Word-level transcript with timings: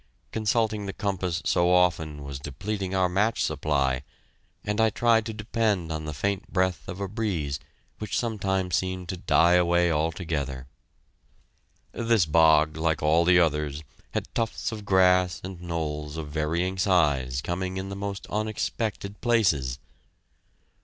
Consulting 0.31 0.87
the 0.87 0.93
compass 0.93 1.43
so 1.45 1.69
often 1.71 2.23
was 2.23 2.39
depleting 2.39 2.95
our 2.95 3.07
match 3.07 3.43
supply, 3.43 4.01
and 4.63 4.81
I 4.81 4.89
tried 4.89 5.27
to 5.27 5.31
depend 5.33 5.91
on 5.91 6.05
the 6.05 6.11
faint 6.15 6.51
breath 6.51 6.87
of 6.87 6.99
a 6.99 7.07
breeze 7.07 7.59
which 7.99 8.17
sometimes 8.17 8.75
seemed 8.75 9.09
to 9.09 9.15
die 9.17 9.53
away 9.53 9.91
altogether. 9.91 10.65
This 11.91 12.25
bog, 12.25 12.77
like 12.77 13.03
all 13.03 13.23
the 13.25 13.37
others, 13.39 13.83
had 14.15 14.27
tufts 14.33 14.71
of 14.71 14.85
grass 14.85 15.39
and 15.43 15.61
knolls 15.61 16.17
of 16.17 16.29
varying 16.29 16.79
size 16.79 17.39
coming 17.39 17.77
in 17.77 17.89
the 17.89 17.95
most 17.95 18.25
unexpected 18.31 19.21
places. 19.21 19.77